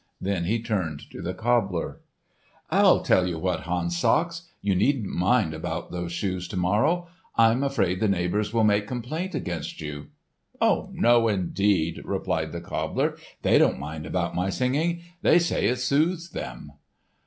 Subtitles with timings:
[0.19, 2.01] Then he turned to the cobbler.
[2.71, 7.07] "I'll tell you what, Hans Sachs, you needn't mind about those shoes, to morrow.
[7.35, 10.07] I'm afraid the neighbours will make complaint against you."
[10.59, 15.03] "No, indeed," replied the cobbler, "they don't mind about my singing.
[15.21, 16.71] They say it soothes them."